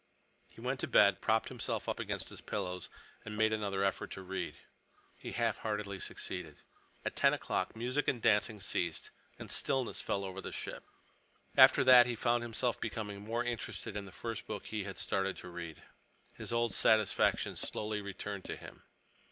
He 0.49 0.59
went 0.59 0.79
to 0.79 0.87
bed, 0.87 1.21
propped 1.21 1.49
himself 1.49 1.87
up 1.87 1.99
against 1.99 2.29
his 2.29 2.41
pillows, 2.41 2.89
and 3.23 3.37
made 3.37 3.53
another 3.53 3.83
effort 3.83 4.09
to 4.13 4.23
read. 4.23 4.55
He 5.15 5.31
half 5.31 5.59
heartedly 5.59 5.99
succeeded. 5.99 6.55
At 7.05 7.15
ten 7.15 7.35
o'clock 7.35 7.75
music 7.75 8.07
and 8.07 8.19
dancing 8.19 8.59
ceased, 8.61 9.11
and 9.37 9.51
stillness 9.51 10.01
fell 10.01 10.23
over 10.25 10.41
the 10.41 10.51
ship. 10.51 10.85
After 11.55 11.83
that 11.83 12.07
he 12.07 12.15
found 12.15 12.41
himself 12.41 12.81
becoming 12.81 13.21
more 13.21 13.43
interested 13.43 13.95
in 13.95 14.05
the 14.05 14.11
first 14.11 14.47
book 14.47 14.65
he 14.65 14.85
had 14.85 14.97
started 14.97 15.37
to 15.37 15.49
read. 15.49 15.83
His 16.33 16.51
old 16.51 16.73
satisfaction 16.73 17.55
slowly 17.55 18.01
returned 18.01 18.45
to 18.45 18.55
him. 18.55 18.81